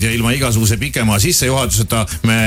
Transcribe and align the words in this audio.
ja 0.00 0.10
ilma 0.10 0.32
igasuguse 0.32 0.76
pikema 0.80 1.18
sissejuhatuseta 1.20 2.04
me 2.28 2.38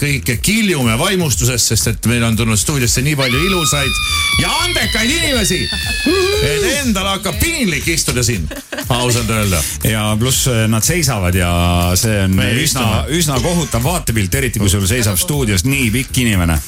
kõik 0.00 0.34
kiljume 0.42 0.98
vaimustusest, 0.98 1.72
sest 1.72 1.90
et 1.92 2.10
meil 2.10 2.24
on 2.26 2.36
tulnud 2.38 2.60
stuudiosse 2.60 3.02
nii 3.04 3.16
palju 3.18 3.42
ilusaid 3.48 4.00
ja 4.42 4.52
andekaid 4.64 5.10
inimesi, 5.10 5.60
et 5.64 6.68
endal 6.84 7.06
hakkab 7.14 7.38
piinlik 7.40 7.86
istuda 7.88 8.22
siin, 8.24 8.44
ausalt 8.92 9.30
öelda. 9.30 9.60
ja 9.88 10.04
pluss 10.20 10.46
eh, 10.52 10.64
nad 10.70 10.84
seisavad 10.84 11.34
ja 11.36 11.50
see 11.98 12.18
on 12.26 12.36
Me 12.36 12.50
üsna, 12.60 13.04
üsna 13.14 13.38
kohutav 13.42 13.84
vaatepilt, 13.84 14.34
eriti 14.34 14.60
kui 14.60 14.70
sul 14.72 14.84
seisab 14.88 15.18
stuudios 15.20 15.64
nii 15.68 15.90
pikk 15.94 16.22
inimene. 16.24 16.58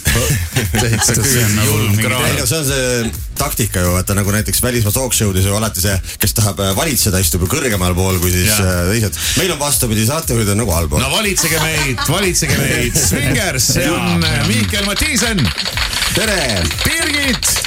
See 0.76 1.42
on 1.42 1.54
nagu 1.56 2.46
see 2.46 2.58
on 2.58 2.64
see 2.66 3.10
taktika 3.38 3.80
ju, 3.80 3.92
vaata 3.96 4.14
nagu 4.16 4.32
näiteks 4.32 4.62
välismaa 4.62 4.92
talk 4.94 5.14
show'des 5.16 5.46
ju 5.48 5.56
alati 5.56 5.82
see, 5.84 5.96
kes 6.20 6.34
tahab 6.38 6.60
äh, 6.64 6.72
valitseda, 6.76 7.20
istub 7.22 7.44
ju 7.44 7.50
kõrgemal 7.52 7.94
pool 7.96 8.20
kui 8.22 8.32
siis 8.32 8.52
äh, 8.56 8.82
teised. 8.90 9.20
meil 9.40 9.52
on 9.54 9.60
vastupidi, 9.60 10.06
saatejuhid 10.08 10.52
on 10.54 10.62
nagu 10.62 10.76
allpool 10.76 11.02
no 11.02 11.12
valitsege 11.12 11.60
meid, 11.62 12.02
valitsege 12.08 12.58
meid, 12.62 12.98
Swingers, 13.00 13.70
see 13.76 13.88
on 13.92 14.24
Mihkel 14.48 14.88
Mattiisen, 14.88 15.42
tere! 16.16 16.42
Birgit 16.84 17.65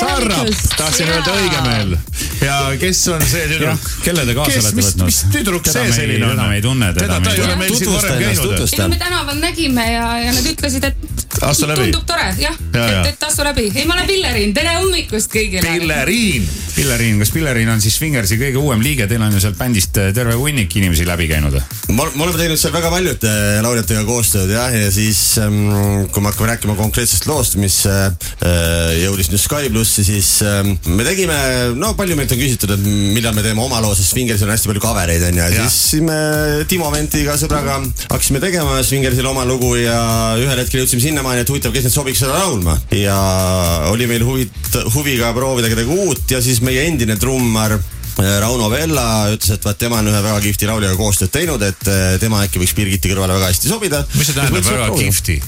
Sarrap, 0.00 0.50
tahtsin 0.76 1.12
öelda 1.12 1.36
õigemeel. 1.36 1.96
ja 2.40 2.58
kes 2.80 3.02
on 3.12 3.24
see 3.26 3.46
tüdruk? 3.52 3.88
kelle 4.04 4.26
te 4.28 4.36
kaasa 4.38 4.54
kes, 4.54 4.64
olete 4.64 4.78
mis, 4.80 4.90
võtnud? 4.90 5.10
mis 5.10 5.20
tüdruk 5.36 5.70
see 5.70 5.92
selline 5.96 6.26
on? 6.26 6.36
teda 6.36 6.48
me 6.48 6.60
ei 6.60 6.64
tunne, 6.64 6.92
teda 6.96 7.06
teda 7.06 7.20
me 7.20 7.28
ta 7.28 7.34
ei 7.36 7.44
ole 7.46 7.56
meil 7.60 7.74
siin 7.76 7.92
varem 7.96 8.22
käinud. 8.24 8.78
no 8.80 8.88
me 8.94 9.00
tänaval 9.04 9.42
nägime 9.44 9.88
ja, 9.92 10.06
ja 10.24 10.36
nad 10.36 10.52
ütlesid, 10.54 10.88
et 10.90 11.19
Astu 11.40 11.66
läbi. 11.68 11.88
tundub 11.88 12.06
tore, 12.06 12.26
jah 12.38 12.56
Ja, 12.74 12.86
ja. 12.86 13.00
et, 13.02 13.14
et 13.14 13.22
astu 13.26 13.44
läbi. 13.44 13.70
ei, 13.74 13.86
ma 13.88 13.94
olen 13.96 14.06
Pilleriin, 14.10 14.52
tere 14.54 14.74
hommikust 14.78 15.30
kõigile. 15.32 15.64
Pilleriin. 15.64 16.44
Pilleriin, 16.74 17.18
kas 17.22 17.32
Pilleriin 17.34 17.68
on 17.72 17.80
siis 17.82 17.96
Fingersi 17.98 18.36
kõige 18.40 18.60
uuem 18.60 18.82
liige, 18.84 19.06
teil 19.10 19.22
on 19.24 19.32
ju 19.34 19.40
sealt 19.42 19.58
bändist 19.58 19.96
eh, 20.00 20.12
terve 20.16 20.36
hunnik 20.38 20.76
inimesi 20.76 21.06
läbi 21.08 21.26
käinud? 21.30 21.56
me 21.90 22.04
me 22.14 22.22
oleme 22.24 22.38
teinud 22.38 22.60
seal 22.60 22.72
väga 22.74 22.90
paljude 22.92 23.32
lauljatega 23.64 24.04
koostööd 24.06 24.50
jah, 24.52 24.70
ja 24.74 24.90
siis 24.94 25.18
ähm, 25.42 26.06
kui 26.12 26.22
me 26.22 26.30
hakkame 26.30 26.50
rääkima 26.52 26.76
konkreetsest 26.78 27.26
loost, 27.28 27.56
mis 27.60 27.80
äh, 27.90 28.10
jõudis 29.00 29.30
nüüd 29.32 29.42
Sky 29.42 29.70
plussi, 29.72 30.04
siis 30.06 30.30
ähm, 30.46 30.74
me 30.86 31.04
tegime, 31.06 31.36
no 31.78 31.92
palju 31.98 32.16
meilt 32.18 32.32
on 32.36 32.40
küsitud, 32.40 32.74
et 32.76 32.84
millal 32.86 33.34
me 33.36 33.44
teeme 33.46 33.62
oma 33.64 33.80
loo, 33.82 33.94
sest 33.98 34.14
Swingersil 34.14 34.48
on 34.48 34.54
hästi 34.54 34.70
palju 34.70 34.84
cover'eid 34.84 35.26
onju 35.30 35.42
ja 35.42 35.48
Jah. 35.56 35.70
siis 35.72 36.04
me 36.06 36.18
Timo 36.70 36.90
Ventiga 36.94 37.34
sõbraga 37.40 37.80
hakkasime 38.10 38.40
tegema 38.42 38.78
Swingersil 38.86 39.26
oma 39.30 39.44
lugu 39.48 39.74
ja 39.80 39.98
ühel 40.40 40.62
hetkel 40.62 40.82
jõudsime 40.84 41.02
sinnamaani, 41.04 41.29
et 41.38 41.48
huvitav, 41.48 41.72
kes 41.74 41.86
nüüd 41.86 41.94
sobiks 41.94 42.22
seda 42.24 42.38
laulma 42.38 42.74
ja 42.96 43.16
oli 43.92 44.08
meil 44.10 44.24
huvit-, 44.26 44.78
huvi 44.94 45.16
ka 45.20 45.30
proovida 45.36 45.70
kedagi 45.70 46.02
uut 46.06 46.34
ja 46.34 46.42
siis 46.42 46.60
meie 46.66 46.82
endine 46.88 47.16
trummar 47.20 47.76
äh, 47.76 48.34
Rauno 48.42 48.70
Vella 48.72 49.06
ütles, 49.34 49.54
et 49.54 49.64
vaat 49.64 49.78
tema 49.78 50.00
on 50.02 50.10
ühe 50.10 50.22
väga 50.24 50.42
kihvti 50.44 50.68
lauljaga 50.70 50.98
koostööd 50.98 51.32
teinud, 51.34 51.62
et 51.62 51.88
äh, 51.90 52.18
tema 52.22 52.42
äkki 52.46 52.62
võiks 52.62 52.74
Birgiti 52.76 53.12
kõrvale 53.12 53.38
väga 53.38 53.52
hästi 53.52 53.70
sobida. 53.70 54.04
mis 54.16 54.30
see 54.30 54.38
tähendab, 54.38 54.66
väga 54.66 54.92
kihvti? 54.98 55.40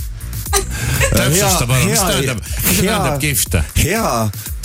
täpsusta 0.52 1.66
palun, 1.66 1.88
mis 1.88 2.02
tähendab, 2.02 2.42
mis 2.68 2.82
tähendab 2.82 3.18
kihvt? 3.22 3.56
hea, 3.82 4.12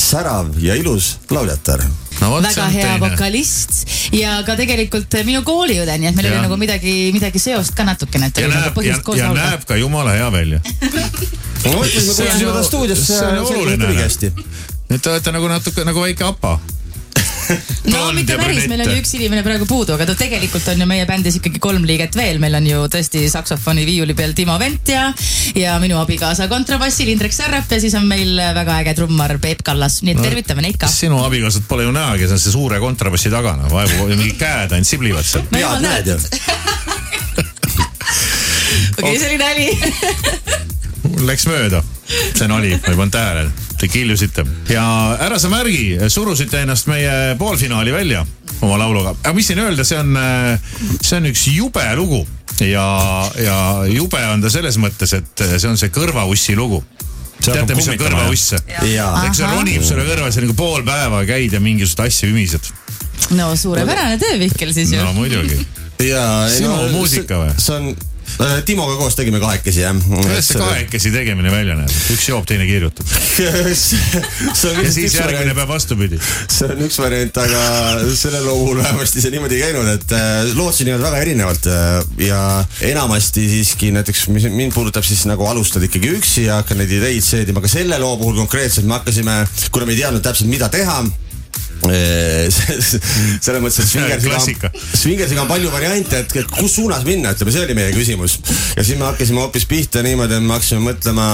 särav 0.09 0.53
ja 0.61 0.75
ilus 0.77 1.15
lauljatar. 1.31 1.83
No 2.21 2.29
see 2.41 2.49
väga 2.49 2.67
hea 2.73 2.83
teine. 2.83 2.99
vokalist 3.09 3.73
ja 4.13 4.37
ka 4.47 4.55
tegelikult 4.59 5.13
minu 5.27 5.41
kooliõde, 5.47 5.97
nii 5.99 6.07
et 6.09 6.15
meil 6.15 6.27
Ja. 6.27 6.33
oli 6.33 6.41
nagu 6.47 6.57
midagi, 6.57 6.93
midagi 7.13 7.39
seost 7.39 7.75
ka 7.75 7.83
natukene, 7.83 8.27
et 8.31 8.37
ja 8.37 8.47
nagu 8.47 8.81
näeb, 8.81 9.11
ja, 9.17 9.23
ja 9.23 9.33
näeb 9.33 9.65
ka 9.65 9.75
jumala 9.75 10.11
hea 10.17 10.29
välja. 10.31 10.59
no 11.65 11.71
mõtlesime, 11.71 12.13
See 12.13 12.25
on 12.25 12.39
kuulasime 12.39 12.41
ju- 12.47 12.53
ta 12.53 12.63
stuudiosse 12.63 13.05
see 13.05 13.27
on 13.27 13.45
oluline. 13.45 13.87
nüüd 14.89 15.01
te 15.03 15.09
olete 15.11 15.31
nagu 15.35 15.47
natuke 15.51 15.83
nagu 15.85 15.99
väike 16.01 16.23
apa. 16.23 16.59
no 17.93 18.11
mitte 18.15 18.37
päris, 18.39 18.67
meil 18.69 18.83
on 18.83 18.91
ju 18.91 19.01
üks 19.01 19.13
inimene 19.17 19.43
praegu 19.45 19.67
puudu, 19.69 19.95
aga 19.95 20.07
ta 20.09 20.15
tegelikult 20.19 20.67
on 20.71 20.81
ju 20.83 20.87
meie 20.89 21.05
bändis 21.09 21.39
ikkagi 21.39 21.61
kolm 21.63 21.85
liiget 21.87 22.15
veel, 22.17 22.41
meil 22.43 22.57
on 22.59 22.67
ju 22.67 22.83
tõesti 22.93 23.23
saksofoni, 23.31 23.85
viiuli 23.87 24.15
peal 24.17 24.35
Timo 24.37 24.57
Vent 24.61 24.91
ja, 24.91 25.07
ja 25.57 25.77
minu 25.83 25.99
abikaasa 26.01 26.49
kontrabassil 26.51 27.11
Indrek 27.13 27.35
Sarrap 27.35 27.71
ja 27.71 27.79
siis 27.83 27.95
on 27.99 28.07
meil 28.09 28.33
väga 28.57 28.79
äge 28.83 28.95
trummar 28.99 29.37
Peep 29.43 29.63
Kallas, 29.67 30.01
nii 30.03 30.15
et 30.15 30.23
tervitame 30.23 30.65
neid 30.65 30.79
ka. 30.81 30.89
sinu 30.91 31.21
abikaasat 31.25 31.67
pole 31.69 31.87
ju 31.87 31.93
näha, 31.95 32.17
kes 32.21 32.35
on 32.35 32.41
see 32.43 32.55
suure 32.55 32.81
kontrabassi 32.83 33.31
tagana, 33.33 33.69
vaevu 33.71 34.07
mingid 34.13 34.37
käed 34.41 34.75
ainult 34.75 34.89
siblivad 34.89 35.27
seal. 35.27 35.47
no 35.51 35.57
pead 35.57 35.85
näed 35.87 36.13
ju. 36.13 36.17
Okei, 38.97 39.19
see 39.19 39.29
oli 39.29 39.37
nali. 39.37 39.67
Läks 41.27 41.45
mööda, 41.49 41.81
see 42.09 42.47
nali, 42.49 42.73
ma 42.75 42.91
ei 42.91 42.97
pannud 42.97 43.13
tähele, 43.13 43.43
te 43.77 43.87
killusite 43.91 44.43
ja 44.71 44.83
ära 45.21 45.37
sa 45.39 45.49
märgi, 45.51 45.97
surusite 46.09 46.63
ennast 46.65 46.89
meie 46.89 47.35
poolfinaali 47.39 47.93
välja 47.93 48.25
oma 48.61 48.77
lauluga, 48.81 49.13
aga 49.21 49.33
mis 49.37 49.47
siin 49.51 49.61
öelda, 49.61 49.85
see 49.85 49.99
on, 50.01 50.17
see 50.97 51.19
on 51.19 51.29
üks 51.29 51.45
jube 51.53 51.83
lugu 51.99 52.23
ja, 52.65 52.87
ja 53.43 53.57
jube 53.91 54.21
on 54.31 54.41
ta 54.41 54.51
selles 54.53 54.79
mõttes, 54.81 55.13
et 55.17 55.45
see 55.57 55.69
on 55.69 55.77
see 55.79 55.93
kõrvaussi 55.93 56.57
lugu. 56.57 56.81
teate, 57.43 57.75
mis 57.77 57.87
on 57.93 57.99
kõrvauss? 58.01 58.57
eks 58.57 59.41
see 59.41 59.51
ronib 59.53 59.85
sulle 59.85 60.07
kõrva, 60.09 60.31
sa 60.33 60.43
nagu 60.43 60.57
pool 60.57 60.85
päeva 60.87 61.23
käid 61.29 61.53
ja 61.53 61.61
mingisuguseid 61.63 62.07
asju 62.09 62.33
ümised. 62.33 62.73
no 63.37 63.53
suurepärane 63.55 64.17
töö 64.21 64.37
Mihkel 64.41 64.73
siis 64.73 64.93
ju 64.95 65.03
no 65.03 65.13
muidugi. 65.17 65.61
ja 66.07 66.47
Sinu 66.49 66.89
muusika 66.95 67.43
või? 67.45 67.53
see 67.61 67.77
on 67.77 67.91
äh, 67.93 68.16
Timoga 68.65 68.95
koos 68.99 69.15
tegime 69.17 69.39
kahekesi 69.41 69.81
jah. 69.81 69.97
kuidas 69.97 70.49
see 70.51 70.59
kahekesi 70.61 71.11
tegemine 71.13 71.51
välja 71.51 71.77
näeb, 71.79 71.93
üks 72.13 72.27
joob, 72.29 72.45
teine 72.49 72.67
kirjutab 72.69 73.09
ja 73.43 74.91
siis 74.93 75.15
järgmine 75.17 75.55
peab 75.57 75.71
vastupidi. 75.71 76.19
see 76.21 76.69
on 76.69 76.83
üks 76.85 76.99
variant, 77.01 77.39
aga 77.41 77.61
selle 78.13 78.41
loo 78.45 78.57
puhul 78.61 78.81
vähemasti 78.83 79.23
see 79.23 79.33
niimoodi 79.33 79.57
ei 79.59 79.67
käinud, 79.67 79.89
et 79.95 80.15
äh, 80.17 80.51
lood 80.57 80.75
sünnivad 80.77 81.05
väga 81.07 81.21
erinevalt 81.25 81.69
äh, 81.71 81.99
ja 82.27 82.41
enamasti 82.91 83.47
siiski 83.55 83.91
näiteks, 83.95 84.27
mis 84.33 84.49
mind 84.53 84.75
puudutab, 84.75 85.05
siis 85.07 85.25
nagu 85.29 85.47
alustad 85.49 85.85
ikkagi 85.87 86.13
üksi 86.19 86.47
ja 86.47 86.61
hakkad 86.61 86.81
neid 86.81 86.93
ideid 86.99 87.25
seedima, 87.25 87.63
aga 87.63 87.71
selle 87.71 88.01
loo 88.01 88.17
puhul 88.21 88.37
konkreetselt 88.43 88.87
me 88.89 88.99
hakkasime, 88.99 89.39
kuna 89.71 89.89
me 89.89 89.97
ei 89.97 90.03
teadnud 90.03 90.25
täpselt, 90.25 90.51
mida 90.51 90.69
teha 90.73 91.01
Eh, 91.01 91.26
selles 91.87 93.61
mõttes, 93.63 93.79
et 93.83 93.91
Swingersiga 93.91 94.71
on, 94.71 94.81
Swingersiga 94.93 95.43
on 95.43 95.51
palju 95.51 95.71
variante, 95.73 96.23
et 96.23 96.35
et 96.41 96.51
kus 96.57 96.77
suunas 96.77 97.03
minna, 97.07 97.33
ütleme, 97.35 97.53
see 97.53 97.63
oli 97.65 97.75
meie 97.77 97.93
küsimus. 97.95 98.37
ja 98.75 98.83
siis 98.85 98.97
me 98.99 99.07
hakkasime 99.07 99.41
hoopis 99.41 99.67
pihta 99.69 100.03
niimoodi, 100.05 100.37
et 100.37 100.45
me 100.45 100.55
hakkasime 100.55 100.83
mõtlema, 100.85 101.27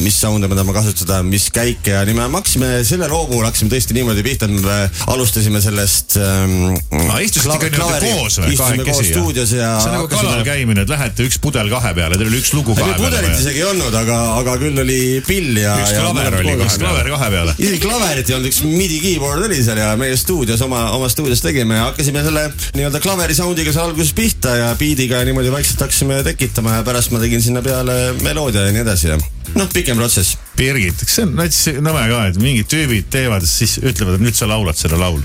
mis 0.00 0.16
sound'e 0.20 0.48
me 0.50 0.58
tahame 0.58 0.74
kasutada, 0.76 1.20
mis 1.26 1.48
käike 1.54 1.94
ja 1.94 2.04
nii 2.08 2.16
me 2.16 2.28
hakkasime 2.38 2.72
selle 2.86 3.08
loo 3.10 3.26
puhul 3.30 3.46
hakkasime 3.46 3.72
tõesti 3.72 3.96
niimoodi 3.96 4.24
pihta, 4.26 4.48
et 4.48 4.64
me 4.64 4.78
alustasime 5.14 5.62
sellest 5.64 6.16
ähm,. 6.20 6.76
Istusite 7.20 7.56
ikka 7.56 7.70
niimoodi 7.74 8.12
koos 8.14 8.40
või? 8.40 8.54
istusime 8.54 8.86
koos 8.88 9.10
stuudios 9.10 9.54
ja. 9.56 9.72
see 9.82 9.92
on 9.92 9.98
nagu 9.98 10.10
kalal 10.12 10.44
käimine, 10.46 10.84
et 10.86 10.92
lähete 10.92 11.26
üks 11.28 11.40
pudel 11.42 11.70
kahe 11.72 11.94
peale, 11.96 12.18
teil 12.18 12.30
oli 12.30 12.40
üks 12.40 12.52
lugu 12.56 12.76
kahe 12.78 12.94
ei, 12.94 12.98
pudelit 12.98 13.28
peale. 13.28 13.42
isegi 13.42 13.62
ei 13.62 13.68
olnud, 13.68 13.94
aga, 14.02 14.18
aga 14.40 14.56
küll 14.62 14.82
oli 14.84 15.00
pill 15.26 15.60
ja. 15.60 15.76
üks 15.84 15.94
klaver 15.98 16.38
oli, 16.40 16.56
üks 16.66 16.78
klaver 16.80 17.10
kahe 17.14 17.30
peale. 17.36 17.56
isegi 17.58 17.82
klaverit 17.84 18.30
ei 18.30 18.38
olnud, 18.38 18.50
üks 18.50 18.62
midi 18.66 19.00
keyboard 19.04 19.48
oli 19.48 19.60
seal 19.64 19.69
ja 19.78 19.90
meie 20.00 20.16
stuudios 20.16 20.62
oma, 20.66 20.90
oma 20.96 21.08
stuudios 21.08 21.42
tegime 21.44 21.78
ja 21.78 21.88
hakkasime 21.90 22.22
selle 22.24 22.46
nii-öelda 22.76 23.00
klaveri 23.02 23.36
sound'iga 23.36 23.74
seal 23.74 23.90
alguses 23.90 24.12
pihta 24.16 24.56
ja 24.56 24.70
beat'iga 24.78 25.20
ja 25.20 25.28
niimoodi 25.28 25.52
vaikselt 25.52 25.84
hakkasime 25.86 26.22
tekitama 26.26 26.78
ja 26.78 26.86
pärast 26.86 27.14
ma 27.14 27.20
tegin 27.22 27.42
sinna 27.42 27.62
peale 27.62 27.98
meloodia 28.22 28.66
ja 28.66 28.74
nii 28.74 28.84
edasi 28.84 29.12
ja 29.12 29.18
noh, 29.54 29.68
pikem 29.72 29.98
protsess. 30.00 30.38
Birgit, 30.56 30.98
kas 31.00 31.14
see 31.16 31.24
on 31.24 31.36
nats 31.38 31.60
nõme 31.80 32.02
ka, 32.10 32.24
et 32.28 32.40
mingid 32.42 32.68
tüübid 32.70 33.08
teevad, 33.12 33.46
siis 33.48 33.78
ütlevad, 33.80 34.18
et 34.18 34.26
nüüd 34.26 34.36
sa 34.36 34.48
laulad 34.50 34.76
seda 34.78 34.98
laulu. 35.00 35.22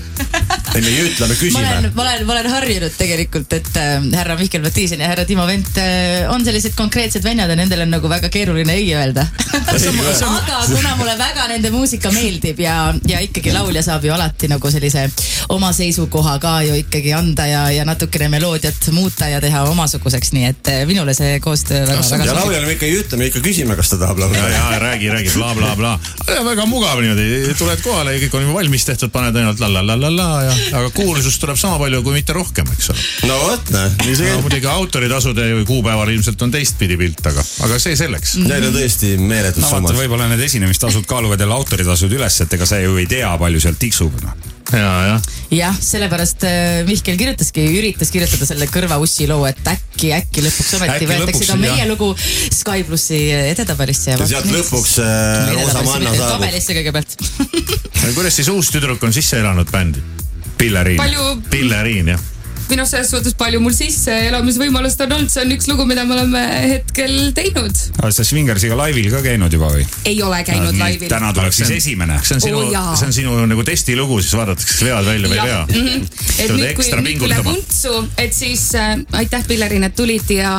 Ei, 0.76 0.82
me 0.84 0.92
ei 0.92 1.06
ütle, 1.06 1.26
me 1.26 1.34
ma 1.34 1.40
küsime. 1.40 1.62
olen, 1.62 1.90
ma 1.94 2.04
olen, 2.04 2.24
ma 2.28 2.34
olen 2.36 2.50
harjunud 2.52 2.96
tegelikult, 2.98 3.52
et 3.56 3.78
äh, 3.80 3.94
härra 4.16 4.36
Mihkel 4.38 4.64
Mattiisen 4.64 5.00
ja 5.00 5.10
härra 5.10 5.24
Timo 5.28 5.46
Vent 5.48 5.78
äh, 5.80 6.26
on 6.32 6.44
sellised 6.44 6.76
konkreetsed 6.76 7.24
vennad 7.24 7.50
ja 7.50 7.56
nendel 7.58 7.84
on 7.86 7.94
nagu 7.96 8.10
väga 8.10 8.30
keeruline 8.32 8.76
ei 8.76 8.90
öelda. 8.94 9.26
aga 9.56 10.66
kuna 10.70 10.96
mulle 11.00 11.16
väga 11.18 11.46
nende 11.50 11.70
muusika 11.74 12.12
meeldib 12.14 12.60
ja, 12.60 12.76
ja 13.08 13.20
ikkagi 13.24 13.54
laulja 13.54 13.82
saab 13.86 14.04
ju 14.04 14.14
alati 14.14 14.50
nagu 14.52 14.70
sellise 14.72 15.06
oma 15.52 15.72
seisukoha 15.76 16.36
ka 16.42 16.54
ju 16.66 16.76
ikkagi 16.82 17.12
anda 17.16 17.46
ja, 17.46 17.64
ja 17.70 17.84
natukene 17.88 18.28
meloodiat 18.32 18.90
muuta 18.92 19.28
ja 19.30 19.40
teha 19.40 19.64
omasuguseks, 19.70 20.32
nii 20.36 20.46
et 20.50 20.72
äh, 20.72 20.82
minule 20.88 21.14
see 21.16 21.38
koostöö 21.40 21.86
väga, 21.86 22.00
ja 22.02 22.10
väga 22.10 22.28
sobib. 22.28 22.34
lauljale 22.40 22.66
me 22.66 22.76
ikka 22.76 22.88
ei 22.88 23.00
ütle, 23.00 23.20
me 23.20 23.30
ikka 23.30 23.42
küsime, 23.44 23.76
kas 23.78 23.92
ta 23.92 24.00
tahab 24.02 24.20
ja, 24.20 24.28
laulda. 24.28 24.52
ja 24.52 24.78
räägi, 24.82 25.10
räägi 25.12 25.34
blablabla 25.36 25.96
bla.. 26.26 26.44
väga 26.50 26.66
mugav 26.68 27.00
niimoodi, 27.00 27.54
tuled 27.58 27.82
kohale 27.84 28.16
ja 28.16 28.24
kõik 28.24 28.36
on 28.36 28.46
juba 28.46 28.58
valmis 28.60 28.86
tehtud, 28.88 29.12
paned 29.14 29.36
ainult 29.40 29.60
la 29.62 29.72
la 29.78 29.84
la 29.86 29.98
la 30.00 30.12
la 30.16 30.28
ja, 30.48 30.56
aga 30.72 30.90
kuulsust 30.94 31.40
tuleb 31.42 31.58
sama 31.60 31.78
palju 31.80 32.02
kui 32.06 32.16
mitte 32.16 32.34
rohkem, 32.36 32.68
eks 32.74 32.90
ole. 32.92 33.04
no 33.30 33.38
vot, 33.44 33.70
noh, 33.74 33.86
no 33.92 34.40
muidugi 34.46 34.70
autoritasude 34.70 35.46
kuupäeval 35.68 36.10
ilmselt 36.14 36.42
on 36.46 36.54
teistpidi 36.54 36.98
pilt, 37.00 37.22
aga, 37.30 37.44
aga 37.66 37.78
see 37.82 37.96
selleks. 37.98 38.36
Need 38.42 38.68
on 38.70 38.76
tõesti 38.76 39.14
meeletud 39.20 39.64
no 39.64 39.70
summad. 39.70 39.96
võib-olla 39.98 40.28
need 40.32 40.42
esinemistasud 40.46 41.06
kaaluvad 41.08 41.40
jälle 41.42 41.56
autoritasud 41.56 42.12
üles, 42.18 42.42
et 42.42 42.58
ega 42.58 42.68
sa 42.68 42.80
ju 42.82 42.98
ei 43.00 43.08
tea, 43.10 43.30
palju 43.40 43.62
sealt 43.62 43.80
tiksub 43.82 44.18
noh. 44.24 44.34
no.. 44.72 44.78
ja, 44.78 44.90
jah. 45.10 45.30
jah, 45.60 45.78
sellepärast 45.88 46.46
äh, 46.48 46.82
Mihkel 46.88 47.18
kirjutaski, 47.20 47.66
üritas 47.78 48.12
kirjutada 48.14 48.48
selle 48.48 48.68
kõrvaussi 48.72 49.28
loo, 49.30 49.46
et 49.48 49.72
äkki, 49.72 50.12
äkki 50.16 50.44
lõpuks 50.46 50.74
ometi 50.80 51.10
võetakse 51.10 51.50
ka 51.52 51.58
meie 51.60 51.78
jah. 51.82 51.88
lugu 51.90 52.12
Sky 52.18 52.84
plussi 52.88 53.22
edetabelisse 53.36 54.14
ja 54.14 54.20
ja 54.20 54.30
sealt 54.36 54.52
lõpuks 54.52 54.98
äh, 55.04 55.54
Roosa 55.54 55.82
Manna 55.86 56.12
saabub. 56.12 56.36
tabelisse 56.36 56.78
kõigepealt 56.78 57.18
kuidas 58.18 58.38
siis 58.38 58.52
uus 58.52 58.70
tüdruk 58.74 59.02
on 59.06 59.14
sisse 59.16 59.40
elanud 59.42 59.70
bändi? 59.72 60.25
Pilleriin 60.58 60.98
Palju-. 61.00 61.36
Pilleriin, 61.50 62.08
jah. 62.14 62.24
või 62.66 62.80
noh, 62.80 62.86
selles 62.88 63.10
suhtes 63.12 63.36
palju 63.38 63.60
mul 63.62 63.74
sisseelamisvõimalust 63.76 65.02
on 65.04 65.12
olnud, 65.14 65.30
see 65.30 65.44
on 65.44 65.52
üks 65.54 65.68
lugu, 65.70 65.84
mida 65.86 66.02
me 66.08 66.16
oleme 66.16 66.42
hetkel 66.72 67.14
teinud. 67.36 67.82
oled 68.02 68.16
sa 68.16 68.26
Swingersiga 68.26 68.78
laivil 68.78 69.06
ka 69.12 69.22
käinud 69.22 69.54
juba 69.54 69.70
või? 69.74 69.86
ei 70.08 70.18
ole 70.26 70.40
käinud 70.48 70.80
laivil. 70.80 71.08
täna 71.12 71.30
tuleb 71.36 71.54
siis 71.54 71.70
esimene. 71.78 72.18
see 72.26 72.40
on 72.40 72.44
sinu 72.48 72.64
Oo, 72.64 72.72
jaa. 72.74 72.96
see 72.98 73.10
on 73.10 73.16
sinu 73.20 73.38
nagu 73.46 73.66
testilugu, 73.66 74.18
siis 74.24 74.34
vaadatakse, 74.40 74.72
kas 74.72 74.84
vead 74.88 75.10
välja 75.12 75.30
või 75.30 75.38
ei 75.38 75.48
vea. 75.52 75.62
Mhm. 75.70 76.10
et 76.42 76.54
nüüd, 76.56 76.68
kui 76.74 76.84
nüüd 76.84 76.90
tuleb 76.90 77.10
pingutama. 77.12 77.56
untsu, 77.56 77.96
et 78.18 78.34
siis 78.34 78.68
äh, 78.74 78.96
aitäh, 79.22 79.46
Pillerin, 79.46 79.86
et 79.86 79.94
tulid 79.96 80.34
ja 80.34 80.56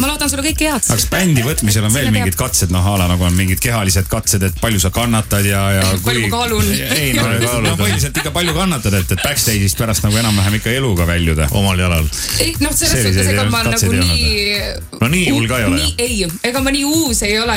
ma 0.00 0.10
loodan 0.10 0.30
sulle 0.30 0.44
kõike 0.46 0.68
head. 0.70 0.86
kas 0.88 1.06
bändi 1.10 1.44
võtmisel 1.44 1.84
on 1.86 1.92
veel 1.94 2.08
Selle 2.08 2.14
mingid 2.18 2.36
katsed, 2.38 2.72
noh 2.74 2.86
a 2.86 2.96
la 3.00 3.08
nagu 3.10 3.24
on 3.26 3.36
mingid 3.36 3.60
kehalised 3.62 4.08
katsed, 4.10 4.42
et 4.46 4.56
palju 4.60 4.80
sa 4.82 4.90
kannatad 4.94 5.46
ja, 5.46 5.62
ja 5.78 5.84
Palju 6.06 6.26
ma 6.26 6.32
kaalun? 6.32 6.70
ei 7.00 7.12
no, 7.16 7.26
no 7.64 7.74
põhiliselt 7.78 8.18
ikka 8.20 8.32
palju 8.34 8.54
kannatad, 8.56 8.98
et, 9.00 9.14
et 9.14 9.22
backstage'ist 9.24 9.78
pärast 9.78 10.04
nagu 10.06 10.18
enam-vähem 10.20 10.58
ikka 10.60 10.74
eluga 10.74 11.06
väljuda. 11.08 11.48
omal 11.56 11.80
jalal. 11.80 12.08
ei 12.42 12.54
noh, 12.60 12.74
selles 12.74 13.06
suhtes, 13.06 13.30
ega 13.34 13.46
ma 13.52 13.62
nagu 13.68 13.92
nii. 13.94 14.58
No 15.00 15.10
nii 15.12 15.24
hull 15.30 15.48
ka 15.50 15.60
ei 15.60 15.68
ole, 15.68 15.88
ei, 16.00 16.18
ega 16.50 16.62
ma 16.64 16.72
nii 16.74 16.84
uus 16.88 17.22
ei 17.26 17.38
ole 17.40 17.56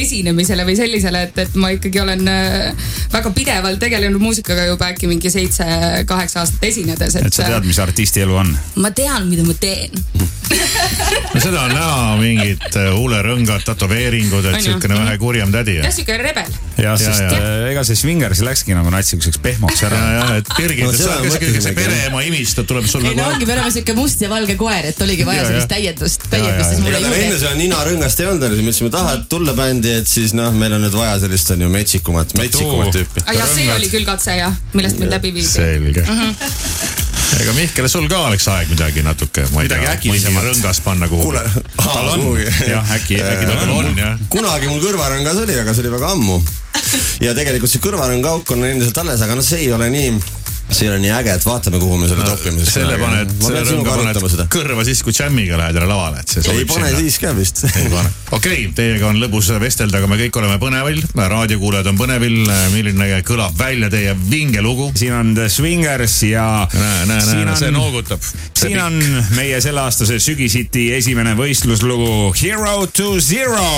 esinemisele 0.00 0.66
või 0.66 0.76
sellisele, 0.78 1.24
et, 1.28 1.40
et 1.46 1.58
ma 1.60 1.72
ikkagi 1.74 2.02
olen 2.02 2.28
äh, 2.30 2.88
väga 3.12 3.32
pidevalt 3.36 3.82
tegelenud 3.82 4.22
muusikaga 4.22 4.66
juba 4.70 4.90
äkki 4.92 5.10
mingi 5.10 5.32
seitse-kaheksa 5.32 6.44
aastat 6.44 6.68
esinedes, 6.70 7.18
et, 7.20 7.28
et 7.28 7.36
sa 7.36 7.48
tead, 7.48 7.68
mis 7.68 7.80
artisti 7.82 8.24
elu 8.24 8.40
on. 8.44 8.54
ma 8.80 8.92
tean, 8.94 9.28
mida 9.30 9.46
ma 9.46 9.56
teen. 9.60 9.92
No 11.34 11.42
seda 11.42 11.64
on 11.66 11.74
näha, 11.74 12.16
mingid 12.20 12.66
äh, 12.78 12.90
huulerõngad, 12.94 13.64
tätoveeringud, 13.66 14.46
et 14.52 14.64
siukene 14.64 14.98
vähe 14.98 15.16
kurjem 15.22 15.52
tädi. 15.54 15.78
jah, 15.80 15.94
siuke 15.94 16.18
rebel. 16.20 16.50
jah, 16.78 16.96
sest 17.00 17.24
ja. 17.24 17.38
äh, 17.38 17.70
ega 17.72 17.84
see 17.86 17.98
Swingers 17.98 18.42
läkski 18.46 18.76
nagu 18.76 18.92
natsikuks 18.94 19.40
pehmoks 19.42 19.82
ja, 19.82 19.90
ära. 19.90 20.02
ja, 20.14 20.26
et 20.40 20.52
Birgit 20.56 20.84
No 20.84 20.92
seda 20.92 21.16
sa, 21.16 21.20
see, 21.22 21.32
mõtlesin 21.32 21.64
see 21.64 21.76
pereema 21.78 22.22
imistud 22.26 22.68
tuleb 22.70 22.86
sul 22.90 23.04
ei 23.04 23.14
no 23.14 23.22
nagu 23.22 23.36
ongi, 23.36 23.48
me 23.48 23.56
oleme 23.56 23.72
siuke 23.74 23.96
must 23.98 24.22
ja 24.24 24.30
valge 24.30 24.56
koer, 24.60 24.90
et 24.90 25.04
oligi 25.06 25.26
vaja 25.26 25.44
Ja, 25.44 25.48
sellist 25.50 25.68
ja. 25.68 25.74
täiendust, 25.76 26.26
Ja, 26.30 26.38
ja, 26.38 26.44
täiendust 26.44 26.70
siis 26.70 26.78
ja. 26.78 26.84
mulle 26.84 27.00
tal 27.00 27.08
enne 27.10 27.26
juurde. 27.26 27.40
seda 27.42 27.54
ninarõngast 27.58 28.22
ei 28.22 28.28
olnud, 28.30 28.44
siis 28.44 28.60
me 28.60 28.70
ütlesime, 28.70 28.92
tahad 28.94 29.26
tulla 29.32 29.54
bändi, 29.58 29.92
et 30.00 30.10
siis 30.10 30.34
noh, 30.36 30.54
meil 30.54 30.76
on 30.76 30.84
nüüd 30.86 30.96
vaja 30.96 31.18
sellist 31.24 31.50
on 31.54 31.66
ju 31.66 31.70
metsikumat, 31.72 32.36
metsikumat 32.38 32.94
tüüpi. 32.94 33.24
ja 33.38 33.48
see 33.50 33.68
oli 33.74 33.90
küll 33.92 34.08
katse 34.08 34.38
jah, 34.38 34.54
millest 34.76 35.02
meil 35.02 35.12
läbi 35.16 35.34
viidi. 35.34 35.50
selge. 35.50 36.06
Ega 37.40 37.52
Mihkel, 37.56 37.88
sul 37.90 38.06
ka 38.10 38.20
oleks 38.28 38.46
aeg 38.52 38.70
midagi 38.70 39.02
natuke, 39.04 39.46
ma 39.52 39.62
ei 39.62 39.68
Midagi 39.68 39.86
tea, 39.86 39.94
äkilisemat. 39.96 40.44
rõngas 40.48 40.80
panna 40.84 41.08
kuhugi 41.10 41.40
tal 41.80 42.10
on, 42.12 42.38
jah, 42.68 42.92
äkki, 42.96 43.18
äkki 43.18 43.48
tal 43.48 43.58
tal 43.62 43.72
on. 43.78 43.90
jah. 43.98 44.20
kunagi 44.32 44.70
mul 44.70 44.82
kõrvarõngas 44.84 45.40
oli, 45.42 45.56
aga 45.60 45.74
see 45.74 45.84
oli 45.86 45.94
väga 45.96 46.12
ammu. 46.14 46.38
ja 47.24 47.34
tegelikult 47.36 47.72
see 47.72 47.82
kõrvarõngaauk 47.84 48.54
on 48.54 48.66
endiselt 48.68 49.00
alles, 49.02 49.24
aga 49.24 49.38
noh, 49.38 49.46
see 49.46 49.64
ei 49.66 49.72
ole 49.74 49.88
nii, 49.94 50.14
ei 50.84 50.88
ole 50.88 50.98
nii 50.98 51.10
äge, 51.14 51.34
et 51.38 51.44
vaatame, 51.46 51.78
kuhu 51.80 51.96
me 52.00 52.08
selle 52.08 52.24
topime. 52.26 52.64
selle 52.68 52.96
paned, 53.00 53.32
selle 53.44 53.62
rõnga 53.68 53.96
paned 53.98 54.42
kõrva 54.52 54.84
siis, 54.86 55.02
kui 55.04 55.14
džämmiga 55.16 55.58
lähed 55.60 55.78
jälle 55.78 55.88
lavale, 55.88 56.22
et 56.22 56.32
see 56.32 56.40
ei 56.42 56.48
sobib 56.48 56.72
pane 56.72 56.88
sinna. 56.88 57.00
siis 57.00 57.18
ka 57.22 57.32
vist. 57.36 57.62
ei 57.68 57.90
pane. 57.92 58.10
okei 58.30 58.64
okay,, 58.64 58.72
teiega 58.76 59.08
on 59.10 59.20
lõbus 59.22 59.50
vestelda, 59.60 60.00
aga 60.00 60.10
me 60.10 60.18
kõik 60.20 60.38
oleme 60.40 60.58
põnevil, 60.62 61.00
raadiokuulajad 61.14 61.90
on 61.92 62.00
põnevil, 62.00 62.38
milline 62.74 63.20
kõlab 63.28 63.56
välja 63.58 63.90
teie 63.92 64.16
vinge 64.30 64.64
lugu. 64.64 64.90
siin 64.98 65.14
on 65.16 65.34
The 65.36 65.48
Swingers 65.52 66.16
ja 66.28 66.46
näe, 66.72 67.06
näe, 67.10 67.20
siin 67.28 67.44
näe, 67.44 67.58
see 67.60 67.70
on, 67.72 67.78
noogutab. 67.78 68.28
siin 68.64 68.80
on 68.82 68.98
meie 69.36 69.60
selleaastase 69.64 70.18
sügisiti 70.22 70.90
esimene 70.96 71.36
võistluslugu 71.38 72.32
Hero 72.40 72.86
to 72.92 73.16
Zero. 73.20 73.68